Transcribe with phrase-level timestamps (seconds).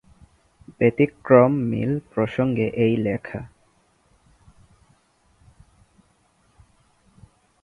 [0.77, 3.41] ব্যতিক্রম মিল প্রসঙ্গে এই লেখা।